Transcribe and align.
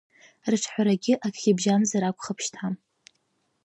Рыҿҳәарагьы 0.49 1.13
акгьы 1.27 1.51
бжьамзар 1.57 2.03
акәхап 2.05 2.39
шьҭа. 2.45 2.67